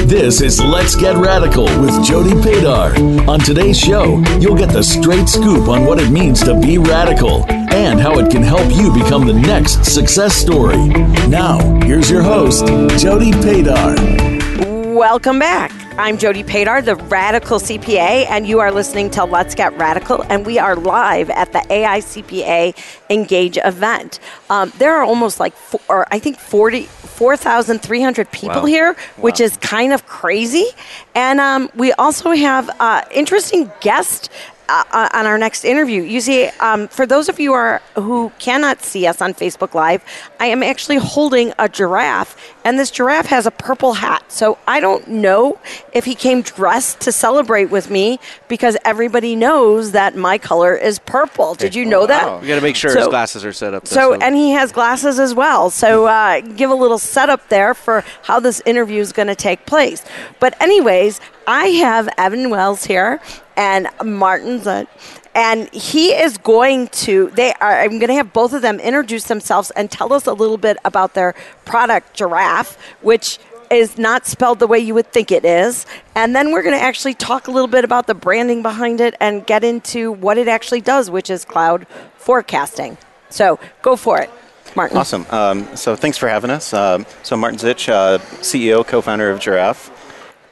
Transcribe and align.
This 0.06 0.42
is 0.42 0.60
Let's 0.60 0.94
Get 0.94 1.16
Radical 1.16 1.64
with 1.80 2.04
Jody 2.04 2.32
Padar. 2.32 3.26
On 3.26 3.40
today's 3.40 3.78
show, 3.78 4.22
you'll 4.40 4.58
get 4.58 4.68
the 4.68 4.82
straight 4.82 5.26
scoop 5.26 5.68
on 5.68 5.86
what 5.86 5.98
it 5.98 6.10
means 6.10 6.42
to 6.42 6.60
be 6.60 6.76
radical 6.76 7.46
and 7.48 7.98
how 7.98 8.18
it 8.18 8.30
can 8.30 8.42
help 8.42 8.70
you 8.76 8.92
become 8.92 9.26
the 9.26 9.32
next 9.32 9.82
success 9.82 10.36
story. 10.36 10.88
Now, 11.28 11.58
here's 11.80 12.10
your 12.10 12.22
host, 12.22 12.66
Jody 13.00 13.30
Padar. 13.30 14.94
Welcome 14.94 15.38
back. 15.38 15.83
I'm 15.96 16.18
Jody 16.18 16.42
Padar, 16.42 16.84
the 16.84 16.96
Radical 16.96 17.60
CPA, 17.60 18.26
and 18.28 18.48
you 18.48 18.58
are 18.58 18.72
listening 18.72 19.10
to 19.10 19.24
Let's 19.24 19.54
Get 19.54 19.76
Radical, 19.78 20.22
and 20.28 20.44
we 20.44 20.58
are 20.58 20.74
live 20.74 21.30
at 21.30 21.52
the 21.52 21.60
AICPA 21.60 22.76
Engage 23.10 23.58
event. 23.64 24.18
Um, 24.50 24.72
there 24.78 24.92
are 24.96 25.04
almost 25.04 25.38
like, 25.38 25.54
four, 25.54 25.80
or 25.88 26.06
I 26.10 26.18
think 26.18 26.40
40, 26.40 26.82
4,300 26.86 28.30
people 28.32 28.62
Wow. 28.62 28.64
here, 28.66 28.96
which 29.18 29.38
Wow. 29.38 29.46
is 29.46 29.56
kind 29.58 29.92
of 29.92 30.04
crazy. 30.06 30.66
And 31.14 31.40
um, 31.40 31.70
we 31.76 31.92
also 31.92 32.32
have 32.32 32.68
uh, 32.80 33.02
interesting 33.12 33.70
guest 33.80 34.30
uh, 34.68 34.84
uh, 34.92 35.08
on 35.12 35.26
our 35.26 35.38
next 35.38 35.64
interview. 35.64 36.02
You 36.02 36.20
see, 36.20 36.46
um, 36.60 36.88
for 36.88 37.06
those 37.06 37.28
of 37.28 37.38
you 37.38 37.52
are, 37.52 37.82
who 37.96 38.32
cannot 38.38 38.82
see 38.82 39.06
us 39.06 39.20
on 39.20 39.34
Facebook 39.34 39.74
Live, 39.74 40.02
I 40.40 40.46
am 40.46 40.62
actually 40.62 40.96
holding 40.96 41.52
a 41.58 41.68
giraffe, 41.68 42.54
and 42.64 42.78
this 42.78 42.90
giraffe 42.90 43.26
has 43.26 43.46
a 43.46 43.50
purple 43.50 43.94
hat. 43.94 44.30
So 44.32 44.58
I 44.66 44.80
don't 44.80 45.06
know 45.08 45.58
if 45.92 46.04
he 46.04 46.14
came 46.14 46.42
dressed 46.42 47.00
to 47.02 47.12
celebrate 47.12 47.66
with 47.66 47.90
me 47.90 48.18
because 48.48 48.76
everybody 48.84 49.36
knows 49.36 49.92
that 49.92 50.16
my 50.16 50.38
color 50.38 50.74
is 50.74 50.98
purple. 50.98 51.54
Did 51.54 51.74
you 51.74 51.84
know 51.84 52.06
that? 52.06 52.40
We 52.40 52.48
got 52.48 52.56
to 52.56 52.60
make 52.60 52.76
sure 52.76 52.96
his 52.96 53.08
glasses 53.08 53.44
are 53.44 53.52
set 53.52 53.74
up. 53.74 53.86
So, 53.86 54.14
and 54.14 54.34
he 54.34 54.52
has 54.52 54.72
glasses 54.72 55.18
as 55.18 55.34
well. 55.34 55.70
So, 55.70 56.06
uh, 56.06 56.40
give 56.40 56.70
a 56.70 56.74
little 56.74 56.98
setup 56.98 57.48
there 57.48 57.74
for 57.74 58.04
how 58.22 58.40
this 58.40 58.62
interview 58.64 59.00
is 59.00 59.12
going 59.12 59.28
to 59.28 59.34
take 59.34 59.66
place. 59.66 60.04
But, 60.40 60.60
anyways, 60.60 61.20
I 61.46 61.66
have 61.66 62.08
Evan 62.16 62.50
Wells 62.50 62.84
here 62.84 63.20
and 63.56 63.88
Martin 64.04 64.60
Zych, 64.60 64.86
and 65.34 65.72
he 65.72 66.12
is 66.12 66.38
going 66.38 66.88
to. 66.88 67.30
They 67.30 67.52
are. 67.54 67.80
I'm 67.80 67.98
going 67.98 68.08
to 68.08 68.14
have 68.14 68.32
both 68.32 68.52
of 68.52 68.62
them 68.62 68.80
introduce 68.80 69.24
themselves 69.24 69.70
and 69.72 69.90
tell 69.90 70.12
us 70.12 70.26
a 70.26 70.32
little 70.32 70.58
bit 70.58 70.76
about 70.84 71.14
their 71.14 71.34
product, 71.64 72.18
Jirav, 72.18 72.76
which 73.02 73.38
is 73.70 73.98
not 73.98 74.26
spelled 74.26 74.58
the 74.58 74.66
way 74.66 74.78
you 74.78 74.94
would 74.94 75.10
think 75.12 75.32
it 75.32 75.44
is. 75.44 75.86
And 76.14 76.34
then 76.34 76.52
we're 76.52 76.62
going 76.62 76.76
to 76.76 76.82
actually 76.82 77.14
talk 77.14 77.48
a 77.48 77.50
little 77.50 77.68
bit 77.68 77.84
about 77.84 78.06
the 78.06 78.14
branding 78.14 78.62
behind 78.62 79.00
it 79.00 79.14
and 79.20 79.44
get 79.46 79.64
into 79.64 80.12
what 80.12 80.38
it 80.38 80.48
actually 80.48 80.80
does, 80.80 81.10
which 81.10 81.30
is 81.30 81.44
cloud 81.44 81.86
forecasting. 82.16 82.96
So 83.30 83.58
go 83.82 83.96
for 83.96 84.20
it, 84.20 84.30
Martin. 84.76 84.96
Awesome. 84.96 85.26
Um, 85.30 85.76
so 85.76 85.96
thanks 85.96 86.16
for 86.16 86.28
having 86.28 86.50
us. 86.50 86.72
Um, 86.72 87.06
so 87.22 87.36
Martin 87.36 87.58
Zych, 87.58 87.88
uh, 87.88 88.18
CEO, 88.40 88.86
co-founder 88.86 89.30
of 89.30 89.40
Jirav. 89.40 89.90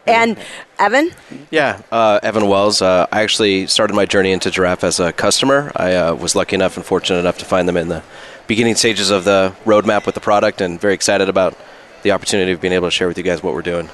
And 0.06 0.38
Evan, 0.78 1.12
yeah, 1.50 1.80
uh, 1.92 2.18
Evan 2.22 2.48
Wells. 2.48 2.82
Uh, 2.82 3.06
I 3.12 3.22
actually 3.22 3.66
started 3.66 3.94
my 3.94 4.04
journey 4.04 4.32
into 4.32 4.50
Jirav 4.50 4.82
as 4.82 4.98
a 4.98 5.12
customer. 5.12 5.70
I 5.76 5.94
uh, 5.94 6.14
was 6.14 6.34
lucky 6.34 6.54
enough 6.56 6.76
and 6.76 6.84
fortunate 6.84 7.20
enough 7.20 7.38
to 7.38 7.44
find 7.44 7.68
them 7.68 7.76
in 7.76 7.88
the 7.88 8.02
beginning 8.46 8.74
stages 8.74 9.10
of 9.10 9.24
the 9.24 9.54
roadmap 9.64 10.04
with 10.06 10.14
the 10.14 10.20
product, 10.20 10.60
and 10.60 10.80
very 10.80 10.94
excited 10.94 11.28
about 11.28 11.56
the 12.02 12.10
opportunity 12.10 12.50
of 12.52 12.60
being 12.60 12.74
able 12.74 12.88
to 12.88 12.90
share 12.90 13.06
with 13.06 13.16
you 13.16 13.22
guys 13.24 13.42
what 13.42 13.54
we're 13.54 13.62
doing. 13.62 13.88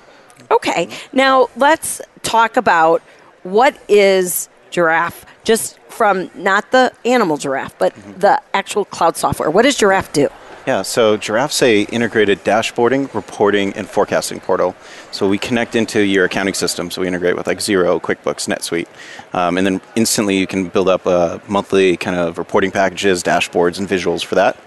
okay. 0.51 0.89
Now 1.13 1.49
let's 1.57 2.01
talk 2.23 2.57
about 2.57 3.03
what 3.43 3.79
is 3.89 4.49
Jirav, 4.71 5.25
just 5.45 5.79
from 5.89 6.31
not 6.35 6.71
the 6.71 6.93
animal 7.05 7.37
giraffe, 7.37 7.77
but 7.79 7.95
the 8.19 8.41
actual 8.55 8.85
cloud 8.85 9.17
software. 9.17 9.51
What 9.51 9.63
does 9.63 9.77
Jirav 9.77 10.13
do? 10.13 10.29
Yeah, 10.69 10.83
so 10.83 11.17
Jirav's 11.17 11.62
a 11.62 11.84
integrated 11.84 12.45
dashboarding, 12.45 13.15
reporting, 13.15 13.73
and 13.73 13.89
forecasting 13.89 14.39
portal. 14.39 14.77
So 15.12 15.27
we 15.27 15.39
connect 15.39 15.75
into 15.75 16.01
your 16.01 16.27
accounting 16.27 16.53
system. 16.53 16.91
So 16.91 17.01
we 17.01 17.09
integrate 17.09 17.37
with 17.37 17.47
like 17.47 17.61
Xero, 17.61 17.99
QuickBooks, 17.99 18.47
NetSuite, 18.55 18.87
um, 19.34 19.56
and 19.56 19.67
then 19.67 19.81
instantly 19.97 20.37
you 20.37 20.47
can 20.47 20.69
build 20.69 20.91
up 20.91 21.06
uh, 21.06 21.39
monthly 21.49 21.97
kind 21.97 22.19
of 22.19 22.37
reporting 22.37 22.71
packages, 22.71 23.23
dashboards, 23.23 23.79
and 23.79 23.89
visuals 23.89 24.23
for 24.23 24.34
that. 24.34 24.59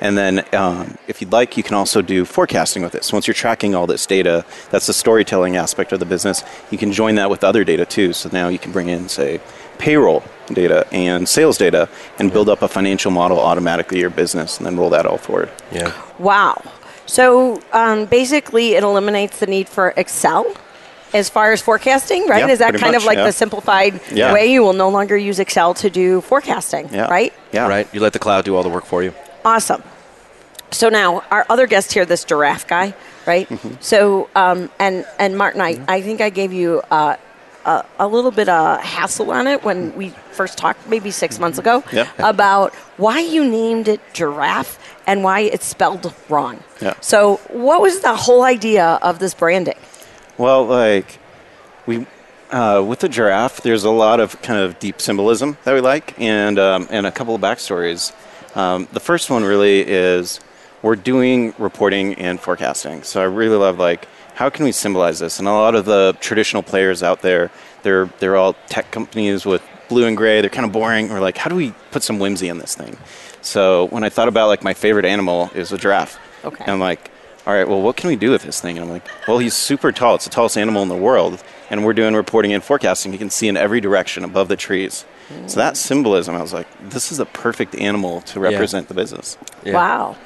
And 0.00 0.16
then, 0.16 0.46
um, 0.54 0.96
if 1.08 1.20
you'd 1.20 1.30
like, 1.30 1.58
you 1.58 1.62
can 1.62 1.74
also 1.74 2.00
do 2.00 2.24
forecasting 2.24 2.82
with 2.82 2.94
it. 2.94 3.04
So 3.04 3.14
once 3.14 3.26
you're 3.26 3.34
tracking 3.34 3.74
all 3.74 3.86
this 3.86 4.06
data, 4.06 4.46
that's 4.70 4.86
the 4.86 4.94
storytelling 4.94 5.56
aspect 5.56 5.92
of 5.92 6.00
the 6.00 6.06
business. 6.06 6.42
You 6.70 6.78
can 6.78 6.90
join 6.90 7.16
that 7.16 7.28
with 7.28 7.44
other 7.44 7.64
data 7.64 7.84
too. 7.84 8.14
So 8.14 8.30
now 8.32 8.48
you 8.48 8.58
can 8.58 8.72
bring 8.72 8.88
in, 8.88 9.10
say, 9.10 9.42
payroll 9.76 10.22
data 10.54 10.86
and 10.92 11.28
sales 11.28 11.58
data 11.58 11.88
and 12.18 12.32
build 12.32 12.48
up 12.48 12.62
a 12.62 12.68
financial 12.68 13.10
model 13.10 13.38
automatically 13.38 14.00
your 14.00 14.10
business 14.10 14.58
and 14.58 14.66
then 14.66 14.76
roll 14.76 14.90
that 14.90 15.06
all 15.06 15.18
forward. 15.18 15.50
Yeah. 15.72 15.92
Wow. 16.18 16.62
So 17.06 17.60
um, 17.72 18.06
basically, 18.06 18.74
it 18.74 18.82
eliminates 18.84 19.40
the 19.40 19.46
need 19.46 19.68
for 19.68 19.92
Excel 19.96 20.54
as 21.12 21.28
far 21.28 21.52
as 21.52 21.60
forecasting, 21.60 22.28
right? 22.28 22.46
Yeah, 22.46 22.52
is 22.52 22.60
that 22.60 22.70
pretty 22.70 22.84
kind 22.84 22.94
of 22.94 23.04
like 23.04 23.18
yeah. 23.18 23.24
the 23.24 23.32
simplified 23.32 24.00
Yeah. 24.12 24.32
way? 24.32 24.52
You 24.52 24.62
will 24.62 24.74
no 24.74 24.88
longer 24.88 25.16
use 25.16 25.40
Excel 25.40 25.74
to 25.74 25.90
do 25.90 26.20
forecasting, 26.20 26.88
Yeah. 26.92 27.08
right? 27.10 27.32
Yeah. 27.52 27.66
Right. 27.66 27.88
You 27.92 28.00
let 28.00 28.12
the 28.12 28.20
cloud 28.20 28.44
do 28.44 28.54
all 28.54 28.62
the 28.62 28.68
work 28.68 28.84
for 28.84 29.02
you. 29.02 29.12
Awesome. 29.44 29.82
So 30.70 30.88
now 30.88 31.24
our 31.32 31.44
other 31.48 31.66
guest 31.66 31.92
here, 31.92 32.04
this 32.04 32.24
giraffe 32.24 32.68
guy, 32.68 32.94
right? 33.26 33.48
Mm-hmm. 33.48 33.74
So 33.80 34.28
um, 34.36 34.70
and 34.78 35.04
and 35.18 35.36
Martin, 35.36 35.60
I, 35.60 35.80
I 35.88 36.00
think 36.00 36.20
I 36.20 36.30
gave 36.30 36.52
you 36.52 36.80
uh, 36.92 37.16
a, 37.64 37.84
a 37.98 38.06
little 38.06 38.30
bit 38.30 38.48
of 38.48 38.80
hassle 38.80 39.30
on 39.30 39.46
it 39.46 39.62
when 39.64 39.94
we 39.96 40.10
first 40.32 40.58
talked, 40.58 40.88
maybe 40.88 41.10
six 41.10 41.38
months 41.38 41.58
ago, 41.58 41.82
about 42.18 42.74
why 42.96 43.20
you 43.20 43.44
named 43.48 43.88
it 43.88 44.00
giraffe 44.12 44.78
and 45.06 45.24
why 45.24 45.40
it's 45.40 45.66
spelled 45.66 46.12
wrong. 46.28 46.62
Yeah. 46.80 46.94
So 47.00 47.36
what 47.48 47.80
was 47.80 48.00
the 48.00 48.14
whole 48.14 48.42
idea 48.42 48.98
of 49.02 49.18
this 49.18 49.34
branding? 49.34 49.78
Well, 50.38 50.64
like 50.64 51.18
we 51.86 52.06
uh, 52.50 52.84
with 52.86 53.00
the 53.00 53.08
giraffe, 53.08 53.62
there's 53.62 53.84
a 53.84 53.90
lot 53.90 54.20
of 54.20 54.40
kind 54.42 54.58
of 54.60 54.78
deep 54.78 55.00
symbolism 55.00 55.56
that 55.64 55.74
we 55.74 55.80
like, 55.80 56.18
and 56.18 56.58
um, 56.58 56.88
and 56.90 57.06
a 57.06 57.12
couple 57.12 57.34
of 57.34 57.40
backstories. 57.40 58.12
Um, 58.56 58.88
the 58.92 59.00
first 59.00 59.30
one 59.30 59.44
really 59.44 59.80
is 59.80 60.40
we're 60.82 60.96
doing 60.96 61.54
reporting 61.58 62.14
and 62.14 62.40
forecasting, 62.40 63.02
so 63.02 63.20
I 63.20 63.24
really 63.24 63.56
love 63.56 63.78
like 63.78 64.08
how 64.40 64.48
can 64.48 64.64
we 64.64 64.72
symbolize 64.72 65.18
this? 65.18 65.38
And 65.38 65.46
a 65.46 65.52
lot 65.52 65.74
of 65.74 65.84
the 65.84 66.16
traditional 66.18 66.62
players 66.62 67.02
out 67.02 67.20
there, 67.20 67.50
they're 67.82 68.06
they're 68.20 68.36
all 68.36 68.54
tech 68.68 68.90
companies 68.90 69.44
with 69.44 69.62
blue 69.90 70.06
and 70.06 70.16
gray. 70.16 70.40
They're 70.40 70.48
kind 70.48 70.64
of 70.64 70.72
boring. 70.72 71.10
We're 71.10 71.20
like, 71.20 71.36
how 71.36 71.50
do 71.50 71.56
we 71.56 71.74
put 71.90 72.02
some 72.02 72.18
whimsy 72.18 72.48
in 72.48 72.56
this 72.56 72.74
thing? 72.74 72.96
So 73.42 73.88
when 73.88 74.02
I 74.02 74.08
thought 74.08 74.28
about 74.28 74.48
like 74.48 74.64
my 74.64 74.72
favorite 74.72 75.04
animal 75.04 75.50
is 75.54 75.72
a 75.72 75.76
giraffe, 75.76 76.18
Okay. 76.42 76.64
and 76.64 76.72
I'm 76.72 76.80
like, 76.80 77.10
all 77.46 77.52
right, 77.52 77.68
well, 77.68 77.82
what 77.82 77.96
can 77.98 78.08
we 78.08 78.16
do 78.16 78.30
with 78.30 78.42
this 78.42 78.62
thing? 78.62 78.78
And 78.78 78.84
I'm 78.86 78.90
like, 78.90 79.06
well, 79.28 79.36
he's 79.36 79.52
super 79.52 79.92
tall. 79.92 80.14
It's 80.14 80.24
the 80.24 80.30
tallest 80.30 80.56
animal 80.56 80.82
in 80.82 80.88
the 80.88 80.96
world. 80.96 81.42
And 81.68 81.84
we're 81.84 81.92
doing 81.92 82.14
reporting 82.14 82.54
and 82.54 82.64
forecasting. 82.64 83.12
He 83.12 83.18
can 83.18 83.28
see 83.28 83.46
in 83.46 83.58
every 83.58 83.80
direction 83.82 84.24
above 84.24 84.48
the 84.48 84.56
trees. 84.56 85.04
So 85.48 85.56
that 85.60 85.76
symbolism, 85.76 86.34
I 86.34 86.40
was 86.42 86.52
like, 86.54 86.66
this 86.88 87.12
is 87.12 87.18
the 87.18 87.26
perfect 87.26 87.74
animal 87.76 88.22
to 88.22 88.40
represent 88.40 88.88
the 88.88 88.94
business. 88.94 89.36
Yeah. 89.64 89.74
Wow. 89.74 90.16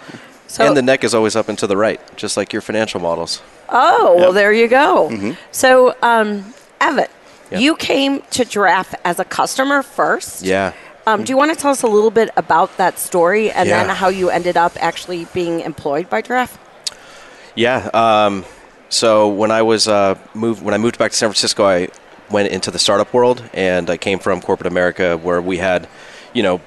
So 0.46 0.66
and 0.66 0.76
the 0.76 0.82
neck 0.82 1.04
is 1.04 1.14
always 1.14 1.34
up 1.36 1.48
and 1.48 1.58
to 1.58 1.66
the 1.66 1.76
right, 1.76 2.00
just 2.16 2.36
like 2.36 2.52
your 2.52 2.62
financial 2.62 3.00
models. 3.00 3.42
Oh, 3.68 4.14
well, 4.18 4.32
there 4.32 4.52
you 4.52 4.68
go. 4.68 5.34
So, 5.50 5.94
um, 6.02 6.54
Evan, 6.80 7.06
Yep. 7.50 7.60
you 7.60 7.76
came 7.76 8.20
to 8.30 8.44
Jirav 8.44 8.94
as 9.04 9.18
a 9.18 9.24
customer 9.24 9.82
first. 9.82 10.42
Yeah. 10.42 10.72
Um, 11.06 11.24
do 11.24 11.32
you 11.32 11.36
want 11.36 11.52
to 11.52 11.56
tell 11.60 11.70
us 11.70 11.82
a 11.82 11.86
little 11.86 12.10
bit 12.10 12.30
about 12.36 12.76
that 12.78 12.98
story 12.98 13.50
and 13.50 13.68
Yeah. 13.68 13.84
then 13.84 13.94
how 13.96 14.08
you 14.08 14.30
ended 14.30 14.56
up 14.56 14.72
actually 14.80 15.26
being 15.34 15.60
employed 15.60 16.08
by 16.08 16.22
Jirav? 16.22 16.50
Yeah. 17.54 17.88
Um, 17.92 18.44
so 18.88 19.28
when 19.28 19.50
I 19.50 19.62
was 19.62 19.88
uh, 19.88 20.16
moved, 20.34 20.62
when 20.62 20.74
I 20.74 20.78
moved 20.78 20.98
back 20.98 21.10
to 21.10 21.16
San 21.16 21.28
Francisco, 21.28 21.66
I 21.66 21.88
went 22.30 22.48
into 22.48 22.70
the 22.70 22.78
startup 22.78 23.12
world, 23.12 23.42
and 23.52 23.90
I 23.90 23.96
came 23.96 24.18
from 24.18 24.40
corporate 24.40 24.66
America, 24.66 25.16
where 25.18 25.42
we 25.42 25.58
had, 25.58 25.86
you 26.32 26.42
know, 26.42 26.60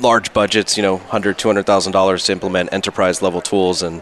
large 0.00 0.32
budgets, 0.32 0.76
you 0.76 0.82
know, 0.82 0.98
hundred, 0.98 1.38
two 1.38 1.48
hundred 1.48 1.66
thousand 1.66 1.92
dollars 1.92 2.24
to 2.24 2.32
implement 2.32 2.72
enterprise 2.72 3.22
level 3.22 3.40
tools. 3.40 3.82
And 3.82 4.00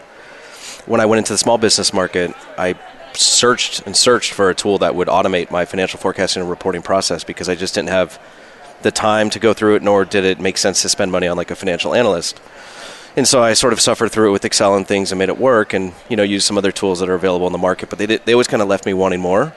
when 0.86 1.00
I 1.00 1.06
went 1.06 1.18
into 1.18 1.32
the 1.32 1.38
small 1.38 1.58
business 1.58 1.92
market, 1.92 2.34
I 2.56 2.74
searched 3.14 3.82
and 3.86 3.96
searched 3.96 4.32
for 4.32 4.50
a 4.50 4.54
tool 4.54 4.78
that 4.78 4.94
would 4.94 5.08
automate 5.08 5.50
my 5.50 5.64
financial 5.64 5.98
forecasting 5.98 6.40
and 6.40 6.50
reporting 6.50 6.82
process 6.82 7.24
because 7.24 7.48
I 7.48 7.54
just 7.54 7.74
didn't 7.74 7.88
have 7.88 8.20
the 8.82 8.90
time 8.90 9.28
to 9.30 9.38
go 9.38 9.52
through 9.52 9.76
it, 9.76 9.82
nor 9.82 10.04
did 10.04 10.24
it 10.24 10.38
make 10.38 10.56
sense 10.56 10.82
to 10.82 10.88
spend 10.88 11.10
money 11.10 11.26
on 11.26 11.36
like 11.36 11.50
a 11.50 11.56
financial 11.56 11.94
analyst. 11.94 12.40
And 13.16 13.26
so 13.26 13.42
I 13.42 13.54
sort 13.54 13.72
of 13.72 13.80
suffered 13.80 14.12
through 14.12 14.28
it 14.28 14.32
with 14.32 14.44
Excel 14.44 14.76
and 14.76 14.86
things 14.86 15.10
and 15.10 15.18
made 15.18 15.28
it 15.28 15.38
work, 15.38 15.72
and 15.72 15.92
you 16.08 16.16
know 16.16 16.22
used 16.22 16.46
some 16.46 16.56
other 16.58 16.70
tools 16.70 17.00
that 17.00 17.08
are 17.08 17.14
available 17.14 17.46
in 17.46 17.52
the 17.52 17.58
market. 17.58 17.90
But 17.90 17.98
they 17.98 18.06
did, 18.06 18.24
they 18.24 18.32
always 18.32 18.46
kind 18.46 18.62
of 18.62 18.68
left 18.68 18.86
me 18.86 18.94
wanting 18.94 19.20
more. 19.20 19.54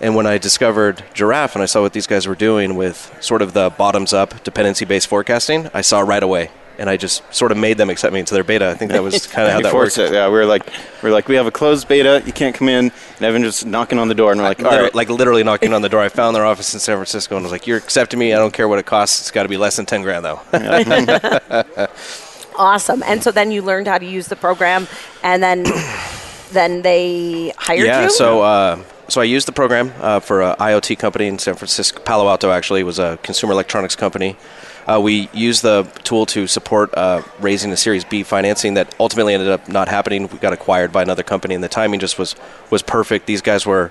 And 0.00 0.14
when 0.14 0.26
I 0.26 0.38
discovered 0.38 1.04
Jirav 1.14 1.54
and 1.54 1.62
I 1.62 1.66
saw 1.66 1.82
what 1.82 1.92
these 1.92 2.06
guys 2.06 2.26
were 2.26 2.34
doing 2.34 2.74
with 2.76 3.14
sort 3.20 3.42
of 3.42 3.52
the 3.52 3.70
bottoms 3.70 4.12
up 4.12 4.42
dependency 4.44 4.84
based 4.84 5.08
forecasting, 5.08 5.68
I 5.74 5.82
saw 5.82 6.00
right 6.00 6.22
away. 6.22 6.50
And 6.78 6.88
I 6.88 6.96
just 6.96 7.22
sort 7.34 7.52
of 7.52 7.58
made 7.58 7.76
them 7.76 7.90
accept 7.90 8.14
me 8.14 8.20
into 8.20 8.32
their 8.32 8.42
beta. 8.42 8.70
I 8.70 8.74
think 8.74 8.90
that 8.92 9.02
was 9.02 9.26
kind 9.34 9.46
of 9.48 9.52
how 9.52 9.60
that 9.60 9.74
worked. 9.74 9.98
it. 9.98 10.14
Yeah, 10.14 10.28
we 10.28 10.32
were 10.32 10.46
like, 10.46 10.66
we 11.02 11.10
are 11.10 11.12
like, 11.12 11.28
we 11.28 11.34
have 11.34 11.46
a 11.46 11.50
closed 11.50 11.86
beta. 11.88 12.22
You 12.24 12.32
can't 12.32 12.54
come 12.54 12.70
in. 12.70 12.90
And 13.16 13.22
Evan 13.22 13.42
just 13.42 13.66
knocking 13.66 13.98
on 13.98 14.08
the 14.08 14.14
door, 14.14 14.32
and 14.32 14.40
we're 14.40 14.48
like, 14.48 14.62
all 14.64 14.70
Liter- 14.70 14.84
right, 14.84 14.94
Like 14.94 15.10
literally 15.10 15.44
knocking 15.44 15.74
on 15.74 15.82
the 15.82 15.90
door. 15.90 16.00
I 16.00 16.08
found 16.08 16.34
their 16.34 16.46
office 16.46 16.72
in 16.72 16.80
San 16.80 16.96
Francisco 16.96 17.36
and 17.36 17.42
I 17.42 17.44
was 17.44 17.52
like, 17.52 17.66
"You're 17.66 17.76
accepting 17.76 18.18
me. 18.18 18.32
I 18.32 18.38
don't 18.38 18.54
care 18.54 18.66
what 18.66 18.78
it 18.78 18.86
costs. 18.86 19.20
It's 19.20 19.30
got 19.30 19.42
to 19.42 19.50
be 19.50 19.58
less 19.58 19.76
than 19.76 19.84
ten 19.84 20.00
grand, 20.00 20.24
though." 20.24 20.40
Awesome. 22.56 23.02
And 23.04 23.22
so 23.22 23.30
then 23.30 23.50
you 23.50 23.62
learned 23.62 23.86
how 23.86 23.96
to 23.96 24.04
use 24.04 24.28
the 24.28 24.36
program, 24.36 24.86
and 25.22 25.42
then 25.42 25.64
then 26.52 26.82
they 26.82 27.52
hired 27.56 27.86
yeah. 27.86 28.04
you. 28.04 28.10
So, 28.10 28.42
uh, 28.42 28.82
so 29.10 29.20
I 29.20 29.24
used 29.24 29.48
the 29.48 29.52
program 29.52 29.92
uh, 29.98 30.20
for 30.20 30.40
an 30.42 30.54
IoT 30.56 30.98
company 30.98 31.26
in 31.26 31.38
San 31.38 31.56
Francisco, 31.56 32.00
Palo 32.00 32.28
Alto. 32.28 32.50
Actually, 32.50 32.84
was 32.84 32.98
a 32.98 33.18
consumer 33.22 33.52
electronics 33.52 33.96
company. 33.96 34.36
Uh, 34.86 35.00
we 35.00 35.28
used 35.32 35.62
the 35.62 35.82
tool 36.04 36.26
to 36.26 36.46
support 36.46 36.94
uh, 36.94 37.22
raising 37.40 37.70
the 37.70 37.76
Series 37.76 38.04
B 38.04 38.22
financing 38.22 38.74
that 38.74 38.94
ultimately 38.98 39.34
ended 39.34 39.48
up 39.48 39.68
not 39.68 39.88
happening. 39.88 40.28
We 40.28 40.38
got 40.38 40.52
acquired 40.52 40.92
by 40.92 41.02
another 41.02 41.22
company, 41.22 41.54
and 41.54 41.62
the 41.62 41.68
timing 41.68 42.00
just 42.00 42.18
was 42.18 42.36
was 42.70 42.82
perfect. 42.82 43.26
These 43.26 43.42
guys 43.42 43.66
were 43.66 43.90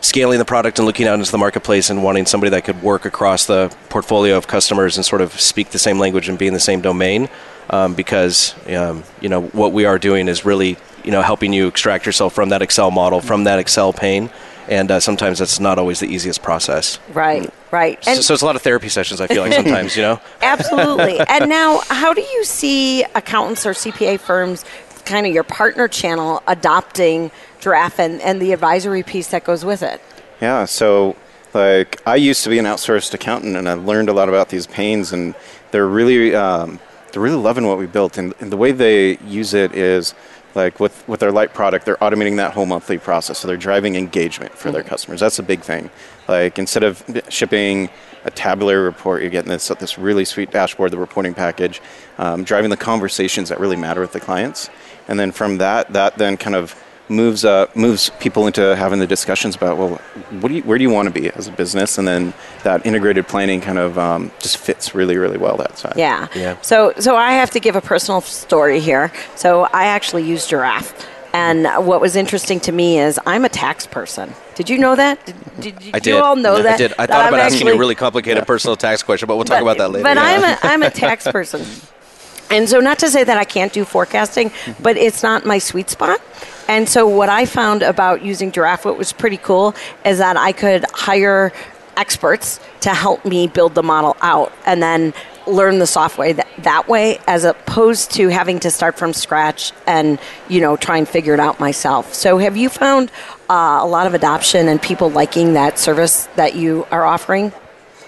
scaling 0.00 0.38
the 0.38 0.44
product 0.44 0.78
and 0.78 0.86
looking 0.86 1.06
out 1.06 1.18
into 1.18 1.30
the 1.30 1.38
marketplace 1.38 1.90
and 1.90 2.02
wanting 2.04 2.26
somebody 2.26 2.50
that 2.50 2.64
could 2.64 2.82
work 2.82 3.04
across 3.04 3.46
the 3.46 3.74
portfolio 3.88 4.36
of 4.36 4.46
customers 4.46 4.96
and 4.96 5.04
sort 5.04 5.22
of 5.22 5.38
speak 5.40 5.70
the 5.70 5.78
same 5.78 5.98
language 5.98 6.28
and 6.28 6.38
be 6.38 6.46
in 6.46 6.54
the 6.54 6.60
same 6.60 6.80
domain. 6.80 7.28
Um, 7.70 7.94
because 7.94 8.54
um, 8.68 9.02
you 9.20 9.28
know 9.28 9.42
what 9.42 9.72
we 9.72 9.84
are 9.86 9.98
doing 9.98 10.28
is 10.28 10.44
really 10.44 10.76
you 11.04 11.10
know 11.10 11.22
helping 11.22 11.52
you 11.52 11.68
extract 11.68 12.06
yourself 12.06 12.32
from 12.32 12.50
that 12.50 12.62
Excel 12.62 12.90
model, 12.90 13.20
from 13.20 13.44
that 13.44 13.58
Excel 13.58 13.92
pain, 13.92 14.30
and 14.68 14.90
uh, 14.90 15.00
sometimes 15.00 15.38
that's 15.38 15.60
not 15.60 15.78
always 15.78 16.00
the 16.00 16.06
easiest 16.06 16.42
process. 16.42 16.98
right, 17.12 17.52
right. 17.70 17.96
And 18.06 18.16
So, 18.16 18.22
so 18.22 18.34
it's 18.34 18.42
a 18.42 18.46
lot 18.46 18.56
of 18.56 18.62
therapy 18.62 18.88
sessions. 18.88 19.20
I 19.20 19.26
feel 19.26 19.42
like 19.42 19.52
sometimes, 19.52 19.96
you 19.96 20.02
know. 20.02 20.20
Absolutely. 20.42 21.18
and 21.28 21.48
now, 21.48 21.80
how 21.88 22.12
do 22.14 22.20
you 22.20 22.44
see 22.44 23.02
accountants 23.14 23.66
or 23.66 23.72
CPA 23.72 24.20
firms, 24.20 24.64
kind 25.04 25.26
of 25.26 25.32
your 25.32 25.44
partner 25.44 25.88
channel, 25.88 26.42
adopting 26.46 27.30
Jirav 27.60 27.98
and, 27.98 28.20
and 28.22 28.40
the 28.40 28.52
advisory 28.52 29.02
piece 29.02 29.28
that 29.28 29.44
goes 29.44 29.64
with 29.64 29.82
it? 29.82 30.00
Yeah, 30.40 30.64
so 30.64 31.16
like 31.54 32.00
I 32.06 32.16
used 32.16 32.42
to 32.44 32.50
be 32.50 32.58
an 32.58 32.64
outsourced 32.64 33.12
accountant, 33.14 33.56
and 33.56 33.68
I 33.68 33.74
learned 33.74 34.08
a 34.08 34.12
lot 34.12 34.28
about 34.28 34.48
these 34.48 34.66
pains, 34.66 35.12
and 35.12 35.34
they're 35.70 35.86
really 35.86 36.34
um, 36.34 36.80
they're 37.12 37.22
really 37.22 37.36
loving 37.36 37.66
what 37.66 37.78
we 37.78 37.86
built, 37.86 38.18
and, 38.18 38.34
and 38.40 38.50
the 38.50 38.56
way 38.56 38.72
they 38.72 39.18
use 39.18 39.54
it 39.54 39.74
is 39.74 40.14
like 40.54 40.80
with 40.80 41.06
with 41.08 41.20
their 41.20 41.32
light 41.32 41.54
product, 41.54 41.86
they're 41.86 41.96
automating 41.96 42.36
that 42.36 42.52
whole 42.52 42.66
monthly 42.66 42.98
process, 42.98 43.38
so 43.38 43.48
they're 43.48 43.56
driving 43.56 43.96
engagement 43.96 44.52
for 44.52 44.70
their 44.70 44.82
customers. 44.82 45.20
That's 45.20 45.38
a 45.38 45.42
big 45.42 45.60
thing. 45.60 45.90
Like 46.28 46.58
instead 46.58 46.82
of 46.82 47.02
shipping 47.28 47.90
a 48.24 48.30
tabular 48.30 48.82
report, 48.82 49.22
you're 49.22 49.30
getting 49.30 49.50
this 49.50 49.68
this 49.68 49.98
really 49.98 50.24
sweet 50.24 50.50
dashboard, 50.50 50.90
the 50.90 50.98
reporting 50.98 51.34
package, 51.34 51.80
um, 52.18 52.44
driving 52.44 52.70
the 52.70 52.76
conversations 52.76 53.48
that 53.48 53.60
really 53.60 53.76
matter 53.76 54.00
with 54.00 54.12
the 54.12 54.20
clients, 54.20 54.70
and 55.08 55.18
then 55.18 55.32
from 55.32 55.58
that, 55.58 55.92
that 55.92 56.16
then 56.18 56.36
kind 56.36 56.56
of 56.56 56.74
moves 57.12 57.44
uh, 57.44 57.66
moves 57.74 58.10
people 58.20 58.46
into 58.46 58.74
having 58.74 58.98
the 58.98 59.06
discussions 59.06 59.54
about 59.54 59.76
well, 59.78 59.96
what 60.40 60.48
do 60.48 60.54
you, 60.54 60.62
where 60.62 60.78
do 60.78 60.82
you 60.82 60.90
want 60.90 61.06
to 61.06 61.20
be 61.20 61.30
as 61.30 61.46
a 61.46 61.52
business, 61.52 61.98
and 61.98 62.08
then 62.08 62.34
that 62.64 62.84
integrated 62.84 63.28
planning 63.28 63.60
kind 63.60 63.78
of 63.78 63.98
um, 63.98 64.30
just 64.40 64.56
fits 64.56 64.94
really 64.94 65.16
really 65.16 65.38
well 65.38 65.56
that 65.58 65.78
side. 65.78 65.94
Yeah. 65.96 66.28
Yeah. 66.34 66.60
So, 66.62 66.92
so 66.98 67.16
I 67.16 67.32
have 67.32 67.50
to 67.50 67.60
give 67.60 67.76
a 67.76 67.80
personal 67.80 68.20
story 68.22 68.80
here. 68.80 69.12
So 69.36 69.64
I 69.72 69.84
actually 69.84 70.24
use 70.24 70.48
Jirav. 70.48 70.92
And 71.34 71.64
what 71.86 72.02
was 72.02 72.14
interesting 72.14 72.60
to 72.60 72.72
me 72.72 72.98
is 72.98 73.18
I'm 73.24 73.46
a 73.46 73.48
tax 73.48 73.86
person. 73.86 74.34
Did 74.54 74.68
you 74.68 74.76
know 74.76 74.94
that? 74.96 75.24
Did, 75.24 75.78
did, 75.78 75.94
I 75.94 75.98
did. 75.98 76.06
you 76.14 76.18
all 76.18 76.36
know 76.36 76.62
that? 76.62 76.74
I 76.74 76.76
did. 76.76 76.92
I 76.98 77.06
thought 77.06 77.22
I'm 77.22 77.28
about 77.28 77.40
asking 77.40 77.68
you 77.68 77.72
a 77.72 77.78
really 77.78 77.94
complicated 77.94 78.46
personal 78.46 78.76
tax 78.76 79.02
question, 79.02 79.26
but 79.26 79.36
we'll 79.36 79.46
talk 79.46 79.62
about 79.62 79.78
that 79.78 79.90
later. 79.90 80.02
But 80.02 80.18
Yeah. 80.18 80.24
I'm 80.24 80.44
a 80.44 80.58
I'm 80.62 80.82
a 80.82 80.90
tax 80.90 81.26
person, 81.26 81.64
and 82.50 82.68
so 82.68 82.80
not 82.80 82.98
to 82.98 83.08
say 83.08 83.24
that 83.24 83.38
I 83.38 83.44
can't 83.44 83.72
do 83.72 83.86
forecasting, 83.86 84.52
but 84.82 84.98
it's 84.98 85.22
not 85.22 85.46
my 85.46 85.58
sweet 85.58 85.88
spot. 85.88 86.20
And 86.68 86.88
so 86.88 87.06
what 87.06 87.28
I 87.28 87.44
found 87.44 87.82
about 87.82 88.22
using 88.22 88.52
Jirav, 88.52 88.84
what 88.84 88.96
was 88.96 89.12
pretty 89.12 89.36
cool, 89.36 89.74
is 90.04 90.18
that 90.18 90.36
I 90.36 90.52
could 90.52 90.84
hire 90.92 91.52
experts 91.96 92.60
to 92.80 92.90
help 92.90 93.24
me 93.24 93.46
build 93.46 93.74
the 93.74 93.82
model 93.82 94.16
out, 94.22 94.52
and 94.64 94.82
then 94.82 95.12
learn 95.46 95.78
the 95.78 95.86
software 95.86 96.32
that, 96.32 96.48
that 96.58 96.88
way 96.88 97.18
as 97.26 97.44
opposed 97.44 98.12
to 98.12 98.28
having 98.28 98.60
to 98.60 98.70
start 98.70 98.96
from 98.96 99.12
scratch 99.12 99.72
and 99.86 100.18
you 100.48 100.60
know 100.60 100.76
try 100.76 100.96
and 100.96 101.08
figure 101.08 101.34
it 101.34 101.40
out 101.40 101.58
myself. 101.58 102.14
So 102.14 102.38
have 102.38 102.56
you 102.56 102.68
found 102.68 103.10
uh, 103.50 103.80
a 103.82 103.86
lot 103.86 104.06
of 104.06 104.14
adoption 104.14 104.68
and 104.68 104.80
people 104.80 105.10
liking 105.10 105.54
that 105.54 105.78
service 105.78 106.26
that 106.36 106.54
you 106.54 106.86
are 106.90 107.04
offering? 107.04 107.52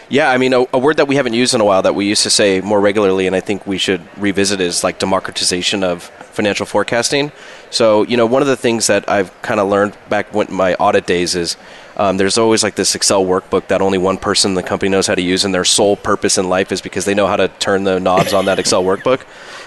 Yeah, 0.08 0.31
I 0.31 0.36
mean, 0.36 0.52
a, 0.52 0.64
a 0.72 0.78
word 0.78 0.98
that 0.98 1.08
we 1.08 1.16
haven't 1.16 1.32
used 1.32 1.54
in 1.54 1.60
a 1.60 1.64
while 1.64 1.82
that 1.82 1.94
we 1.94 2.06
used 2.06 2.22
to 2.25 2.31
say 2.31 2.60
more 2.60 2.81
regularly, 2.81 3.26
and 3.26 3.34
I 3.34 3.40
think 3.40 3.66
we 3.66 3.78
should 3.78 4.02
revisit 4.19 4.60
is 4.60 4.84
like 4.84 4.98
democratization 4.98 5.82
of 5.82 6.10
financial 6.34 6.66
forecasting. 6.66 7.32
So, 7.70 8.02
you 8.04 8.16
know, 8.16 8.26
one 8.26 8.42
of 8.42 8.48
the 8.48 8.56
things 8.56 8.86
that 8.88 9.08
I've 9.08 9.31
kind 9.42 9.60
of 9.60 9.69
learned 9.69 9.96
back 10.08 10.34
when 10.34 10.48
my 10.50 10.75
audit 10.75 11.06
days 11.06 11.34
is 11.34 11.56
um, 11.96 12.16
there's 12.16 12.38
always 12.38 12.62
like 12.62 12.75
this 12.75 12.94
Excel 12.94 13.25
workbook 13.25 13.69
that 13.69 13.81
only 13.81 13.98
one 13.98 14.19
person 14.19 14.50
in 14.50 14.54
the 14.54 14.62
company 14.62 14.90
knows 14.90 15.06
how 15.06 15.14
to 15.14 15.22
use, 15.22 15.44
and 15.44 15.54
their 15.54 15.64
sole 15.64 15.96
purpose 15.96 16.38
in 16.38 16.48
life 16.48 16.72
is 16.72 16.81
because 16.81 17.04
they 17.04 17.14
know 17.14 17.26
how 17.26 17.36
to 17.36 17.48
turn 17.48 17.84
the 17.84 18.00
knobs 18.00 18.32
on 18.32 18.46
that 18.46 18.58
Excel 18.58 18.82
workbook. 18.82 19.22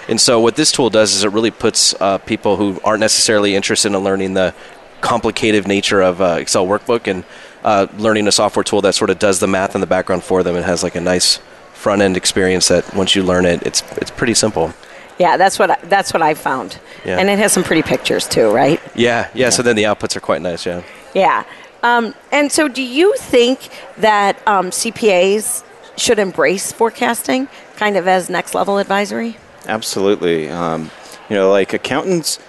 And 0.10 0.20
so, 0.20 0.40
what 0.40 0.56
this 0.56 0.72
tool 0.72 0.90
does 0.90 1.16
is 1.16 1.24
it 1.24 1.32
really 1.32 1.52
puts 1.52 1.94
uh, 2.02 2.18
people 2.20 2.58
who 2.58 2.80
aren't 2.84 3.00
necessarily 3.00 3.56
interested 3.56 3.94
in 3.94 3.98
learning 4.00 4.34
the 4.34 4.54
complicated 5.00 5.68
nature 5.68 6.02
of 6.02 6.22
uh, 6.22 6.38
Excel 6.40 6.68
workbook 6.68 7.08
and 7.08 7.24
uh, 7.64 7.88
learning 7.98 8.28
a 8.28 8.32
software 8.32 8.64
tool 8.64 8.82
that 8.82 8.96
sort 8.96 9.10
of 9.10 9.20
does 9.20 9.40
the 9.40 9.48
math 9.48 9.76
in 9.76 9.82
the 9.82 9.88
background 9.88 10.24
for 10.24 10.44
them 10.44 10.56
and 10.56 10.66
has 10.66 10.84
like 10.84 10.96
a 10.96 11.02
nice 11.02 11.40
front 11.74 12.02
end 12.02 12.18
experience 12.18 12.68
that 12.68 12.94
once 12.96 13.16
you 13.16 13.24
learn 13.24 13.46
it, 13.46 13.62
it's 13.64 13.84
it's 13.98 14.12
pretty 14.12 14.34
simple. 14.34 14.74
Yeah, 15.20 15.38
that's 15.38 15.58
what 15.58 15.72
I, 15.72 15.78
that's 15.84 16.14
what 16.14 16.22
I 16.22 16.34
found. 16.34 16.80
Yeah. 17.06 17.18
And 17.18 17.30
it 17.30 17.40
has 17.40 17.52
some 17.52 17.64
pretty 17.64 17.82
pictures 17.82 18.28
too, 18.28 18.50
right? 18.52 18.80
Yeah, 18.96 19.30
yeah. 19.34 19.50
So 19.50 19.64
then 19.64 19.76
the 19.76 19.84
outputs 19.84 20.16
are 20.16 20.20
quite 20.20 20.42
nice. 20.42 20.66
Yeah. 20.66 20.84
Yeah. 21.14 21.44
Um, 21.84 22.14
and 22.32 22.52
so, 22.52 22.68
do 22.68 22.82
you 22.84 23.16
think 23.18 23.70
that 23.98 24.46
um, 24.48 24.72
CPAs 24.72 25.64
should 25.96 26.20
embrace 26.20 26.72
forecasting, 26.72 27.48
kind 27.76 27.98
of 27.98 28.08
as 28.08 28.30
next 28.30 28.54
level 28.54 28.78
advisory? 28.78 29.38
Absolutely. 29.68 30.50
Um, 30.50 30.92
you 31.30 31.36
know, 31.36 31.52
like 31.52 31.74
accountants 31.74 32.40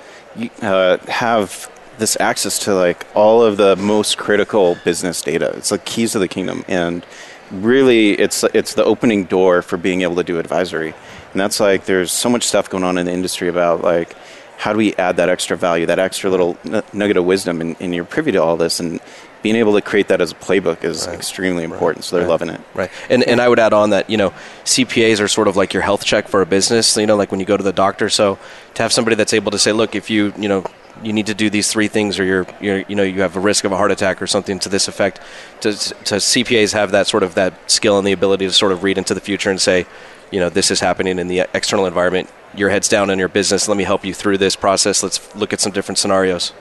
uh, 0.63 0.99
have 1.09 1.71
this 1.99 2.17
access 2.21 2.59
to 2.61 2.75
like 2.75 3.07
all 3.15 3.43
of 3.43 3.57
the 3.57 3.77
most 3.77 4.19
critical 4.19 4.77
business 4.85 5.21
data. 5.21 5.53
It's 5.57 5.71
like 5.71 5.85
keys 5.85 6.13
to 6.13 6.19
the 6.19 6.29
kingdom, 6.29 6.65
and 6.69 7.05
really, 7.51 8.13
it's 8.13 8.45
it's 8.55 8.75
the 8.75 8.85
opening 8.85 9.25
door 9.25 9.63
for 9.63 9.77
being 9.77 10.03
able 10.03 10.17
to 10.17 10.25
do 10.25 10.39
advisory. 10.39 10.95
And 11.33 11.41
that's 11.41 11.61
like 11.61 11.85
there's 11.85 12.13
so 12.13 12.29
much 12.29 12.45
stuff 12.45 12.71
going 12.71 12.85
on 12.85 12.99
in 12.99 13.07
the 13.07 13.13
industry 13.13 13.49
about 13.49 13.83
like 13.83 14.15
how 14.59 14.73
do 14.73 14.79
we 14.79 14.95
add 14.97 15.17
that 15.19 15.29
extra 15.29 15.57
value, 15.57 15.87
that 15.87 16.01
extra 16.01 16.29
little 16.29 16.59
n- 16.65 16.83
nugget 16.93 17.17
of 17.17 17.25
wisdom, 17.25 17.61
and, 17.61 17.77
and 17.79 17.95
you're 17.95 18.05
privy 18.05 18.33
to 18.33 18.43
all 18.43 18.57
this, 18.57 18.81
and 18.81 19.01
being 19.41 19.55
able 19.55 19.75
to 19.75 19.81
create 19.81 20.09
that 20.09 20.21
as 20.21 20.33
a 20.33 20.35
playbook 20.35 20.83
is 20.83 21.07
extremely 21.07 21.63
important. 21.63 22.05
So 22.05 22.17
they're 22.17 22.27
loving 22.27 22.49
it. 22.49 22.61
Right. 22.75 22.91
And 23.09 23.23
and 23.23 23.41
I 23.41 23.49
would 23.49 23.61
add 23.61 23.73
on 23.73 23.91
that, 23.91 24.11
you 24.11 24.17
know, 24.17 24.31
CPAs 24.65 25.21
are 25.21 25.29
sort 25.29 25.47
of 25.47 25.57
like 25.57 25.73
your 25.73 25.83
health 25.83 26.05
check 26.05 26.27
for 26.27 26.43
a 26.43 26.47
business, 26.47 26.97
you 26.97 27.07
know, 27.07 27.17
like 27.17 27.31
when 27.31 27.39
you 27.39 27.47
go 27.47 27.57
to 27.57 27.63
the 27.63 27.73
doctor. 27.73 28.09
So 28.09 28.39
to 28.75 28.83
have 28.83 28.93
somebody 28.93 29.15
that's 29.15 29.33
able 29.33 29.53
to 29.53 29.59
say, 29.59 29.71
look, 29.73 29.95
if 29.95 30.11
you, 30.11 30.33
you 30.37 30.49
know, 30.49 30.65
you 31.05 31.13
need 31.13 31.27
to 31.27 31.35
do 31.35 31.49
these 31.49 31.71
three 31.71 31.87
things 31.87 32.19
or 32.19 32.25
you're, 32.25 32.47
you're 32.61 32.81
you 32.89 32.97
know, 32.97 33.05
you 33.05 33.21
have 33.21 33.37
a 33.37 33.41
risk 33.41 33.65
of 33.65 33.71
a 33.71 33.77
heart 33.77 33.93
attack 33.93 34.21
or 34.21 34.27
something 34.27 34.59
to 34.59 34.69
this 34.69 34.89
effect, 34.89 35.21
to, 35.61 35.73
to 35.73 36.17
CPAs 36.17 36.73
have 36.73 36.91
that 36.91 37.07
sort 37.07 37.23
of 37.23 37.37
that 37.37 37.71
skill 37.71 37.99
and 37.99 38.07
the 38.07 38.13
ability 38.13 38.47
to 38.47 38.53
sort 38.53 38.73
of 38.73 38.83
read 38.83 38.99
into 38.99 39.15
the 39.15 39.21
future 39.21 39.51
and 39.51 39.61
say, 39.61 39.87
you 40.31 40.41
know, 40.41 40.49
this 40.49 40.71
is 40.71 40.81
happening 40.81 41.19
in 41.19 41.29
the 41.29 41.41
external 41.55 41.87
environment. 41.87 42.31
Your 42.55 42.71
head's 42.71 42.89
down 42.89 43.11
on 43.11 43.19
your 43.19 43.29
business. 43.29 43.69
Let 43.69 43.77
me 43.77 43.85
help 43.85 44.05
you 44.05 44.15
through 44.15 44.39
this 44.39 44.57
process. 44.57 45.03
Let's 45.03 45.35
look 45.35 45.53
at 45.53 45.61
some 45.61 45.73
different 45.73 45.99
scenarios. 45.99 46.53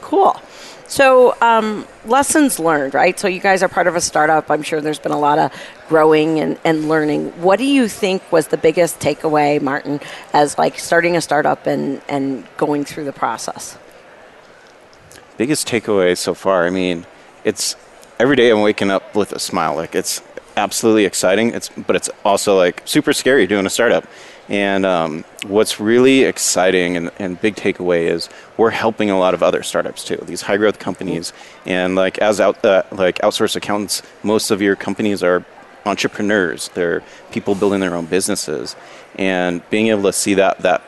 Cool. 0.00 0.40
So, 0.88 1.34
um, 1.40 1.86
lessons 2.04 2.58
learned, 2.58 2.92
right? 2.92 3.18
So, 3.18 3.26
you 3.26 3.40
guys 3.40 3.62
are 3.62 3.68
part 3.68 3.86
of 3.86 3.96
a 3.96 4.00
startup. 4.00 4.50
I'm 4.50 4.62
sure 4.62 4.80
there's 4.80 4.98
been 4.98 5.12
a 5.12 5.18
lot 5.18 5.38
of 5.38 5.50
growing 5.88 6.38
and, 6.38 6.58
and 6.64 6.88
learning. 6.88 7.30
What 7.40 7.58
do 7.58 7.64
you 7.64 7.88
think 7.88 8.30
was 8.30 8.48
the 8.48 8.58
biggest 8.58 9.00
takeaway, 9.00 9.60
Martin, 9.62 10.00
as 10.34 10.58
like 10.58 10.78
starting 10.78 11.16
a 11.16 11.20
startup 11.20 11.66
and, 11.66 12.02
and 12.08 12.46
going 12.58 12.84
through 12.84 13.04
the 13.04 13.12
process? 13.12 13.78
biggest 15.36 15.66
takeaway 15.66 16.16
so 16.16 16.34
far 16.34 16.66
i 16.66 16.70
mean 16.70 17.06
it's 17.44 17.74
every 18.18 18.36
day 18.36 18.50
i'm 18.50 18.60
waking 18.60 18.90
up 18.90 19.14
with 19.14 19.32
a 19.32 19.38
smile 19.38 19.74
like 19.74 19.94
it's 19.94 20.22
absolutely 20.56 21.04
exciting 21.04 21.52
it's 21.54 21.68
but 21.70 21.96
it's 21.96 22.10
also 22.24 22.56
like 22.56 22.82
super 22.84 23.12
scary 23.12 23.46
doing 23.46 23.66
a 23.66 23.70
startup 23.70 24.06
and 24.48 24.84
um, 24.84 25.24
what's 25.46 25.78
really 25.78 26.24
exciting 26.24 26.96
and, 26.96 27.10
and 27.18 27.40
big 27.40 27.54
takeaway 27.54 28.08
is 28.08 28.28
we're 28.56 28.70
helping 28.70 29.08
a 29.08 29.18
lot 29.18 29.34
of 29.34 29.42
other 29.42 29.62
startups 29.62 30.04
too 30.04 30.16
these 30.26 30.42
high 30.42 30.56
growth 30.56 30.78
companies 30.78 31.32
and 31.64 31.94
like 31.94 32.18
as 32.18 32.40
out 32.40 32.62
uh, 32.64 32.82
like 32.92 33.18
outsourced 33.18 33.56
accountants 33.56 34.02
most 34.22 34.50
of 34.50 34.60
your 34.60 34.76
companies 34.76 35.22
are 35.22 35.44
entrepreneurs, 35.86 36.68
they're 36.74 37.02
people 37.30 37.54
building 37.54 37.80
their 37.80 37.94
own 37.94 38.06
businesses, 38.06 38.76
and 39.16 39.68
being 39.70 39.88
able 39.88 40.02
to 40.04 40.12
see 40.12 40.34
that 40.34 40.58
that 40.60 40.82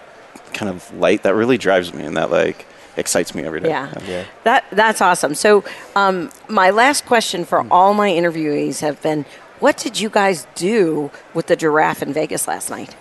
kind 0.53 0.71
of 0.71 0.93
light 0.95 1.23
that 1.25 1.35
really 1.35 1.59
drives 1.59 1.93
me 1.93 2.05
and 2.05 2.17
that 2.17 2.31
like 2.31 2.67
excites 2.97 3.35
me 3.35 3.43
every 3.43 3.61
day. 3.61 3.71
Yeah. 3.71 3.93
That 4.45 4.65
that's 4.71 5.01
awesome. 5.01 5.35
So, 5.35 5.65
um, 5.97 6.31
my 6.49 6.71
last 6.71 7.07
question 7.07 7.45
for 7.45 7.67
all 7.71 7.95
my 7.95 8.11
interviewees 8.11 8.81
have 8.81 9.01
been, 9.03 9.25
what 9.61 9.77
did 9.77 10.01
you 10.01 10.09
guys 10.11 10.47
do 10.55 11.11
with 11.33 11.47
the 11.47 11.57
giraffe 11.57 12.03
in 12.03 12.13
Vegas 12.13 12.47
last 12.49 12.71
night? 12.71 12.95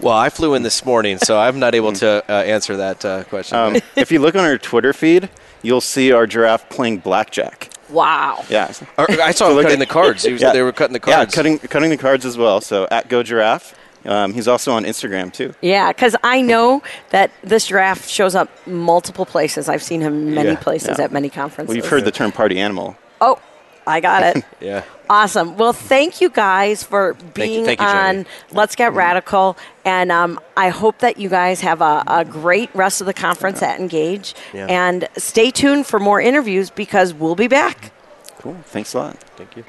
Well, 0.00 0.14
I 0.14 0.28
flew 0.28 0.54
in 0.54 0.62
this 0.64 0.84
morning, 0.84 1.18
so 1.18 1.38
I'm 1.38 1.58
not 1.60 1.74
able 1.74 1.92
to 1.94 2.24
uh, 2.28 2.32
answer 2.32 2.76
that 2.78 3.04
uh, 3.04 3.24
question. 3.24 3.56
Um, 3.56 3.76
if 3.96 4.10
you 4.10 4.18
look 4.18 4.34
on 4.34 4.44
our 4.44 4.58
Twitter 4.58 4.92
feed, 4.92 5.30
you'll 5.62 5.80
see 5.80 6.10
our 6.12 6.26
giraffe 6.26 6.68
playing 6.68 6.98
blackjack. 6.98 7.70
Wow. 7.90 8.44
Yeah. 8.50 8.72
Or- 8.98 9.08
I 9.08 9.30
saw 9.30 9.48
So 9.50 9.56
him 9.58 9.62
cutting 9.62 9.78
the 9.78 9.86
cards. 9.86 10.26
Was, 10.28 10.42
Yeah. 10.42 10.52
They 10.52 10.62
were 10.62 10.72
cutting 10.72 10.94
the 10.94 11.00
cards. 11.00 11.12
Yeah, 11.12 11.16
cards. 11.24 11.34
cutting 11.34 11.58
cutting 11.58 11.90
the 11.90 11.96
cards 11.96 12.24
as 12.26 12.36
well. 12.36 12.60
So 12.60 12.88
at 12.90 13.08
Go 13.08 13.22
Giraffe. 13.22 13.74
Um, 14.04 14.34
he's 14.34 14.48
also 14.48 14.72
on 14.72 14.84
Instagram 14.84 15.32
too. 15.32 15.54
Yeah, 15.62 15.90
because 15.90 16.14
I 16.22 16.42
know 16.42 16.82
that 17.10 17.30
this 17.42 17.68
giraffe 17.68 18.06
shows 18.06 18.34
up 18.34 18.50
multiple 18.66 19.24
places. 19.24 19.66
I've 19.68 19.82
seen 19.82 20.02
him 20.02 20.34
many 20.34 20.50
Yeah, 20.50 20.56
places 20.56 20.96
yeah. 20.98 21.04
at 21.06 21.12
many 21.12 21.30
conferences. 21.30 21.68
Well, 21.68 21.76
you've 21.76 21.86
heard 21.88 22.04
the 22.04 22.10
term 22.12 22.30
party 22.30 22.58
animal. 22.60 22.96
Oh, 23.22 23.40
I 23.86 24.00
got 24.00 24.22
it. 24.36 24.44
Yeah. 24.60 24.82
Awesome. 25.10 25.58
Well, 25.58 25.74
thank 25.74 26.22
you 26.22 26.30
guys 26.30 26.82
for 26.82 27.12
being 27.34 27.66
thank 27.66 27.78
you, 27.80 27.86
Jody. 27.86 27.98
on 28.18 28.26
Let's 28.50 28.74
Get 28.74 28.94
Radical. 28.94 29.58
And 29.84 30.10
um, 30.10 30.40
I 30.56 30.70
hope 30.70 31.00
that 31.00 31.18
you 31.18 31.28
guys 31.28 31.60
have 31.60 31.82
a, 31.82 32.02
a 32.06 32.24
great 32.24 32.70
rest 32.74 33.02
of 33.02 33.06
the 33.06 33.12
conference 33.12 33.60
at 33.62 33.78
Engage. 33.78 34.34
Yeah. 34.54 34.66
And 34.70 35.06
stay 35.18 35.50
tuned 35.50 35.86
for 35.86 36.00
more 36.00 36.18
interviews 36.18 36.70
because 36.70 37.12
we'll 37.12 37.34
be 37.34 37.48
back. 37.48 37.92
Cool. 38.38 38.56
Thanks 38.64 38.94
a 38.94 38.98
lot. 38.98 39.18
Thank 39.36 39.56
you. 39.58 39.64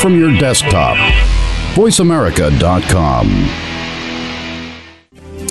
From 0.00 0.18
your 0.18 0.32
desktop. 0.38 0.96
VoiceAmerica.com. 1.74 3.28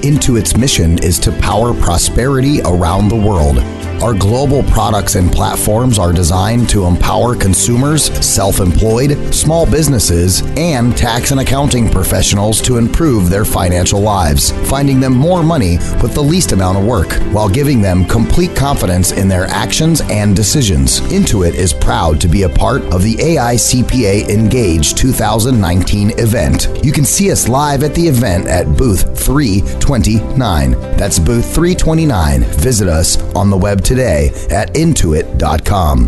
Intuit's 0.01 0.57
mission 0.57 0.97
is 1.03 1.19
to 1.19 1.31
power 1.33 1.73
prosperity 1.73 2.61
around 2.61 3.09
the 3.09 3.15
world. 3.15 3.57
Our 4.01 4.13
global 4.13 4.63
products 4.63 5.15
and 5.15 5.29
platforms 5.29 5.99
are 5.99 6.13
designed 6.13 6.69
to 6.69 6.85
empower 6.85 7.35
consumers, 7.35 8.05
self 8.25 8.61
employed, 8.61 9.33
small 9.33 9.69
businesses, 9.69 10.41
and 10.55 10.95
tax 10.95 11.31
and 11.31 11.41
accounting 11.41 11.89
professionals 11.89 12.61
to 12.61 12.77
improve 12.77 13.29
their 13.29 13.43
financial 13.43 13.99
lives, 13.99 14.51
finding 14.69 15.01
them 15.01 15.11
more 15.11 15.43
money 15.43 15.79
with 16.01 16.13
the 16.13 16.23
least 16.23 16.53
amount 16.53 16.77
of 16.77 16.85
work, 16.85 17.11
while 17.33 17.49
giving 17.49 17.81
them 17.81 18.05
complete 18.05 18.55
confidence 18.55 19.11
in 19.11 19.27
their 19.27 19.47
actions 19.47 19.99
and 20.03 20.33
decisions. 20.33 21.01
Intuit 21.11 21.53
is 21.53 21.73
proud 21.73 22.21
to 22.21 22.29
be 22.29 22.43
a 22.43 22.49
part 22.49 22.81
of 22.93 23.03
the 23.03 23.15
AICPA 23.17 24.29
Engage 24.29 24.93
2019 24.93 26.17
event. 26.17 26.69
You 26.85 26.93
can 26.93 27.03
see 27.03 27.33
us 27.33 27.49
live 27.49 27.83
at 27.83 27.93
the 27.95 28.07
event 28.07 28.47
at 28.47 28.77
booth 28.77 29.19
329. 29.19 30.71
That's 30.95 31.19
booth 31.19 31.53
329. 31.53 32.43
Visit 32.43 32.87
us 32.87 33.21
on 33.35 33.49
the 33.49 33.57
web 33.57 33.83
today 33.89 34.29
at 34.51 34.73
intuit.com. 34.75 36.07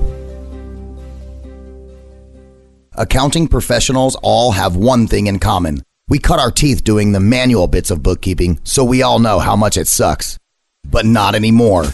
Accounting 2.94 3.48
professionals 3.48 4.16
all 4.22 4.52
have 4.52 4.76
one 4.76 5.08
thing 5.08 5.26
in 5.26 5.40
common. 5.40 5.82
We 6.08 6.20
cut 6.20 6.40
our 6.40 6.52
teeth 6.52 6.84
doing 6.84 7.14
the 7.14 7.20
manual 7.20 7.66
bits 7.68 7.90
of 7.90 8.04
bookkeeping, 8.04 8.60
so 8.64 8.84
we 8.84 9.02
all 9.02 9.18
know 9.18 9.40
how 9.40 9.56
much 9.56 9.78
it 9.78 9.88
sucks. 9.88 10.38
But 10.86 11.06
not 11.06 11.34
anymore. 11.34 11.86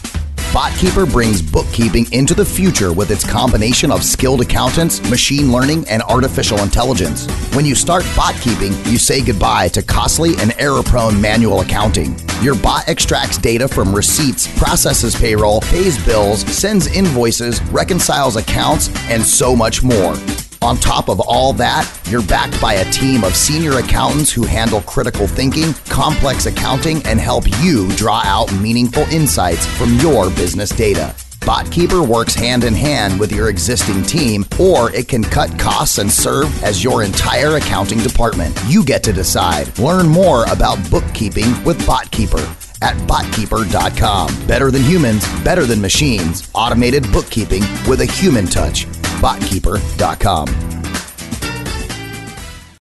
BotKeeper 0.48 1.12
brings 1.12 1.42
bookkeeping 1.42 2.10
into 2.10 2.32
the 2.32 2.44
future 2.44 2.90
with 2.90 3.10
its 3.10 3.22
combination 3.22 3.92
of 3.92 4.02
skilled 4.02 4.40
accountants, 4.40 4.98
machine 5.10 5.52
learning, 5.52 5.86
and 5.90 6.02
artificial 6.04 6.58
intelligence. 6.62 7.26
When 7.54 7.66
you 7.66 7.74
start 7.74 8.02
BotKeeping, 8.16 8.90
you 8.90 8.96
say 8.96 9.22
goodbye 9.22 9.68
to 9.68 9.82
costly 9.82 10.36
and 10.38 10.54
error 10.58 10.82
prone 10.82 11.20
manual 11.20 11.60
accounting. 11.60 12.16
Your 12.40 12.54
bot 12.54 12.88
extracts 12.88 13.36
data 13.36 13.68
from 13.68 13.94
receipts, 13.94 14.48
processes 14.58 15.14
payroll, 15.14 15.60
pays 15.60 16.02
bills, 16.02 16.40
sends 16.46 16.86
invoices, 16.86 17.62
reconciles 17.64 18.36
accounts, 18.36 18.88
and 19.10 19.22
so 19.22 19.54
much 19.54 19.82
more. 19.82 20.14
On 20.60 20.76
top 20.76 21.08
of 21.08 21.20
all 21.20 21.52
that, 21.54 21.88
you're 22.08 22.22
backed 22.22 22.60
by 22.60 22.74
a 22.74 22.90
team 22.90 23.22
of 23.22 23.36
senior 23.36 23.78
accountants 23.78 24.32
who 24.32 24.44
handle 24.44 24.80
critical 24.82 25.26
thinking, 25.26 25.72
complex 25.88 26.46
accounting, 26.46 27.00
and 27.04 27.20
help 27.20 27.44
you 27.62 27.88
draw 27.96 28.22
out 28.24 28.52
meaningful 28.54 29.04
insights 29.04 29.64
from 29.66 29.94
your 29.98 30.30
business 30.30 30.70
data. 30.70 31.14
BotKeeper 31.40 32.06
works 32.06 32.34
hand 32.34 32.64
in 32.64 32.74
hand 32.74 33.18
with 33.18 33.32
your 33.32 33.48
existing 33.48 34.02
team, 34.02 34.44
or 34.60 34.92
it 34.92 35.08
can 35.08 35.22
cut 35.22 35.56
costs 35.58 35.98
and 35.98 36.10
serve 36.10 36.62
as 36.62 36.84
your 36.84 37.02
entire 37.02 37.56
accounting 37.56 38.00
department. 38.00 38.54
You 38.66 38.84
get 38.84 39.02
to 39.04 39.12
decide. 39.12 39.78
Learn 39.78 40.08
more 40.08 40.44
about 40.50 40.78
bookkeeping 40.90 41.64
with 41.64 41.78
BotKeeper 41.86 42.44
at 42.82 42.96
botkeeper.com. 43.08 44.46
Better 44.46 44.70
than 44.70 44.82
humans, 44.82 45.26
better 45.42 45.64
than 45.64 45.80
machines. 45.80 46.50
Automated 46.54 47.10
bookkeeping 47.12 47.62
with 47.88 48.00
a 48.00 48.06
human 48.06 48.46
touch. 48.46 48.86
Botkeeper.com. 49.20 50.77